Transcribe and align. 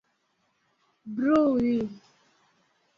brui 1.15 1.77